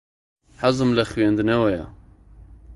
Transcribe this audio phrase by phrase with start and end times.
[0.61, 1.85] حەزم لە خوێندنەوەیە.